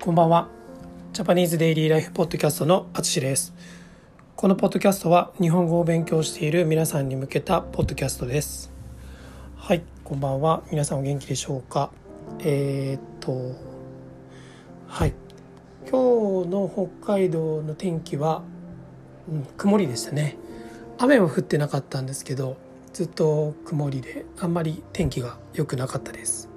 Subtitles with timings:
[0.00, 0.48] こんばんは。
[1.12, 3.52] ジャパニーズデイリーライフポッドキャストのあつしです。
[4.34, 8.72] このポッドキャストは日本語を勉強している皆さんに向けたポッドキャストです。
[9.56, 10.62] はい、こんばんは。
[10.70, 11.90] 皆さんお元気でしょうか？
[12.38, 13.54] えー、っと、
[14.88, 15.12] はい。
[15.82, 18.42] 今日の北海道の天気は、
[19.30, 20.38] うん、曇りでしたね。
[20.96, 22.56] 雨は降ってなかったんですけど、
[22.94, 26.48] ずっと曇りであんまり天気が良くなかったです。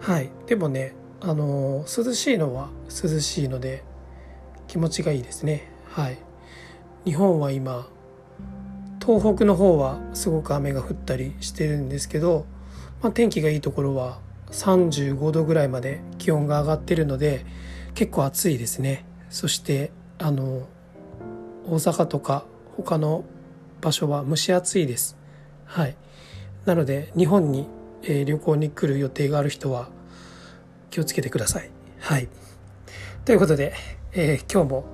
[0.00, 0.30] はい。
[0.46, 0.94] でもね、
[1.24, 3.84] あの涼しいのは涼しいので
[4.66, 5.70] 気持ちがいいですね。
[5.88, 6.18] はい。
[7.04, 7.86] 日本は今
[9.00, 12.44] 東北の方はすごく雨が降ったりしてるんですけど、
[13.02, 14.18] まあ、天気がいいところは
[14.50, 17.46] 35度ぐらいまで気温が上がってるので
[17.94, 19.04] 結構暑いですね。
[19.30, 20.66] そしてあの
[21.66, 22.44] 大阪とか
[22.76, 23.24] 他の
[23.80, 25.16] 場所は蒸し暑いです。
[25.66, 25.96] はい。
[26.64, 27.68] なので日本に、
[28.04, 29.88] え旅行に来る予定がある人は
[30.92, 31.70] 気をつけてください。
[32.00, 32.28] はい。
[33.24, 33.72] ということで、
[34.12, 34.84] えー、今日も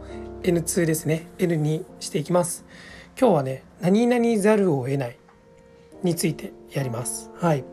[0.44, 1.26] N2 ですね。
[1.38, 2.64] N にしていきます。
[3.20, 5.18] 今日はね、何々ざるを得ない
[6.04, 7.30] についてやります。
[7.34, 7.64] はい。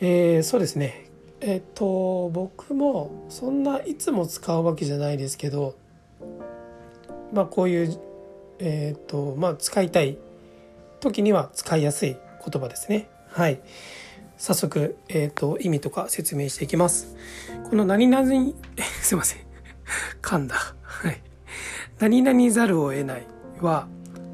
[0.00, 1.10] えー、そうですね。
[1.40, 5.74] えっ、と、僕もそんないつも使うわけじゃないですけど、
[7.32, 7.98] まあこういう、
[8.60, 10.18] えっ、と、まあ使いたい
[11.00, 12.16] 時には使いやすい
[12.48, 13.08] 言葉ですね。
[13.28, 13.60] はい。
[14.40, 17.14] 早速、えーと、意味とか説明していきます。
[17.68, 18.26] この何々、
[19.02, 19.40] すいません。
[20.22, 20.56] 噛んだ。
[20.80, 21.20] はい。
[21.98, 23.26] 何々ざるを得ない
[23.60, 23.86] は、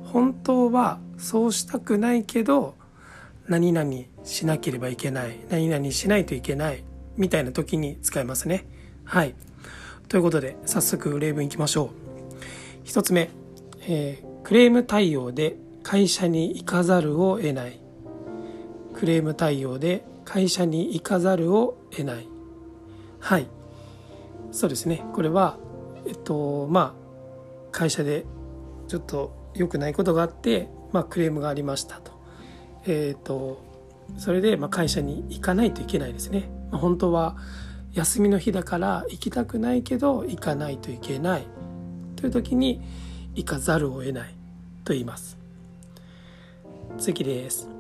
[0.05, 2.77] 本当はそうしたくないけど、
[3.49, 5.41] 何々しなければいけない。
[5.51, 6.85] 何々しないといけない。
[7.17, 8.65] みたいな時に使いますね。
[9.03, 9.35] はい。
[10.07, 11.89] ということで、早速例文いきましょう。
[12.85, 13.29] 一つ目、
[13.89, 17.86] えー、クレーム対応で会社に行かざるを得ない。
[18.97, 22.27] クレーム対応で会社に行かざるを得ない。
[23.21, 23.47] はい。
[24.51, 25.05] そうですね。
[25.13, 25.59] これは
[26.07, 28.25] えっとまあ会社で
[28.89, 32.13] ちょっと良くないことがあって、まあ、クレームがありましたと。
[32.87, 33.63] えっと
[34.17, 37.37] それでま会社に行かないといけないですね、まあ、本当は
[37.93, 41.47] 休みの日だから行きたくないけど行かないといけない。
[42.17, 42.81] という時に
[43.35, 44.35] 行かざるを得ない
[44.85, 45.37] と言います。
[46.99, 47.76] 次です。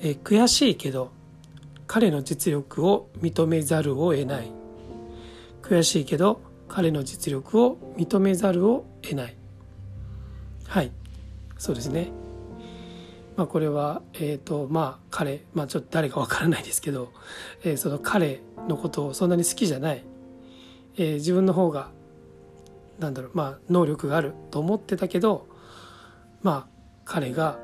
[0.00, 1.10] え悔しいけど
[1.86, 4.50] 彼の実力を認めざるを得ない。
[5.62, 9.36] 悔しいけど彼の実力を認めざるを得ない。
[10.66, 10.92] はい。
[11.56, 12.10] そうですね。
[13.36, 17.12] まあこれはえっ、ー、とまあ彼まあちょっと誰かわからないですけど、
[17.64, 20.04] えー、その彼のことをそんなに好きじゃない、
[20.96, 21.90] えー、自分の方が
[22.98, 25.46] なんだろうまあ能力があると思ってたけど
[26.42, 27.60] まあ彼が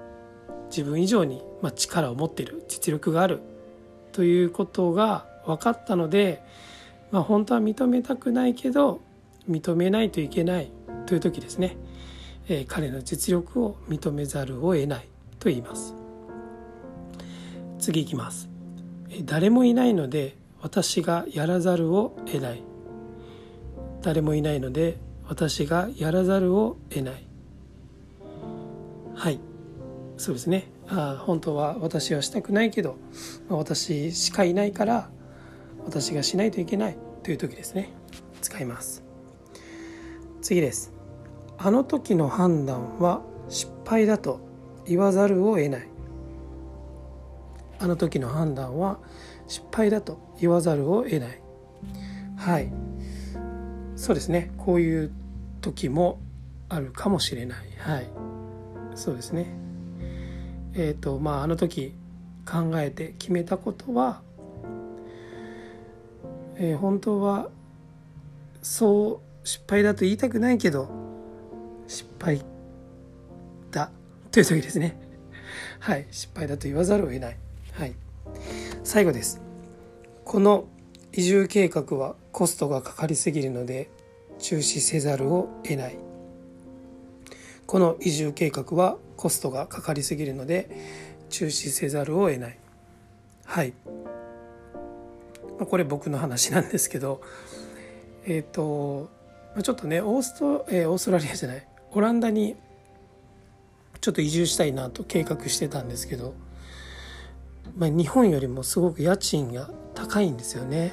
[0.76, 3.40] 自分以上にま力を持っている実力がある
[4.10, 6.42] ということが分かったので、
[7.12, 9.00] まあ、本当は認めたくないけど
[9.48, 10.72] 認めないといけない
[11.06, 11.76] という時ですね、
[12.48, 15.08] えー、彼の実力を認めざるを得ない
[15.38, 15.94] と言います。
[17.78, 18.48] 次いきます。
[19.24, 22.62] 誰もいないので私がやらざるを得ない。
[24.02, 24.98] 誰もいないので
[25.28, 27.26] 私がやらざるを得ない。
[29.14, 29.53] はい。
[30.16, 30.70] そうですね。
[30.88, 32.96] あ本当は私はしたくないけど、
[33.48, 35.10] まあ、私しかいないから
[35.84, 37.90] 私がしないといけないという時ですね。
[38.40, 39.02] 使います。
[40.42, 40.92] 次です。
[41.58, 44.40] あの時の判断は失敗だと
[44.86, 45.88] 言わざるを得ない。
[47.78, 48.98] あの時の判断は
[49.46, 51.42] 失敗だと言わざるを得ない。
[52.36, 52.72] はい。
[53.96, 54.52] そうですね。
[54.58, 55.12] こういう
[55.60, 56.20] 時も
[56.68, 57.58] あるかもしれない。
[57.78, 58.10] はい。
[58.94, 59.63] そうですね。
[60.76, 61.94] えーとまあ、あの時
[62.44, 64.22] 考えて決めたことは、
[66.56, 67.48] えー、本当は
[68.60, 70.88] そう失敗だと言いたくないけど
[71.86, 72.42] 失敗
[73.70, 73.90] だ
[74.32, 74.98] という時ですね。
[75.78, 77.36] はい失敗だと言わざるを得ない。
[77.72, 77.94] はい。
[78.82, 79.40] 最後です。
[80.24, 80.66] この
[81.12, 83.90] 移住計画はコストがかかりすぎるので
[84.38, 85.98] 中止せざるを得ない。
[87.66, 90.68] この移住計画はコストがかかりすぎるので
[91.30, 92.58] 中止せざるを得ない。
[93.44, 93.74] はい。
[95.58, 97.20] まこれ僕の話なんですけど
[98.26, 99.10] えっ、ー、と
[99.62, 102.56] ちょっとねオースト、えー、オーストラリアじゃないオランダに
[104.00, 106.34] ちょっと移住したいなと計画してたんですけど、
[107.76, 110.92] まあ、日本よりもすごく家賃が高いんですよね。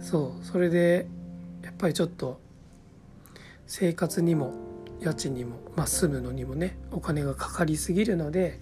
[0.00, 0.44] そう。
[0.44, 1.06] それで
[1.62, 2.40] やっぱりちょっと
[3.66, 4.54] 生活にも
[5.00, 8.60] 家賃にも、まあ、住むのにもねお金がかかりすぎるので、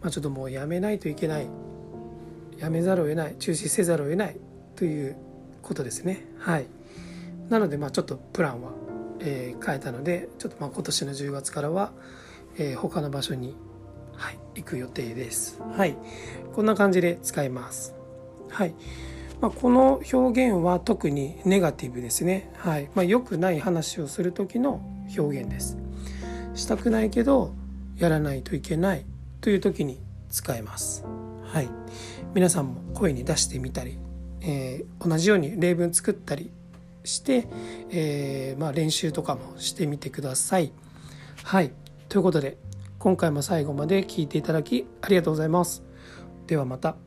[0.00, 1.48] まあ、ちょっともうやめないといけない。
[2.58, 3.36] やめざるを得ない。
[3.38, 4.36] 中止せざるを得ない。
[4.76, 5.16] という
[5.62, 6.24] ことですね。
[6.38, 6.66] はい。
[7.48, 8.72] なのでまあちょっとプランは、
[9.20, 11.92] えー、変えたのでちょっとまあ今年の10月からは、
[12.58, 13.54] えー、他の場所に、
[14.14, 15.60] はい、行く予定です。
[15.76, 15.96] はい。
[16.54, 17.94] こんな感じで使います。
[18.48, 18.74] はい。
[19.40, 22.50] まあ、この表現は特にネガティブですね。
[22.56, 22.88] はい。
[22.94, 24.80] まあ、良くない話をする時の
[25.16, 25.78] 表現です。
[26.54, 27.54] したくないけど
[27.96, 29.04] やらないといけない
[29.40, 30.00] という時に
[30.30, 31.04] 使えます。
[31.44, 31.68] はい、
[32.34, 33.98] 皆さんも声に出してみたり、
[34.40, 36.50] えー、同じように例文作ったり
[37.04, 37.46] して、
[37.90, 40.72] えー、まあ、練習とかもしてみてください。
[41.44, 41.72] はい
[42.08, 42.56] ということで
[42.98, 45.82] 今回も最後まで聞いていただきありがとうございます。
[46.46, 47.05] ではまた。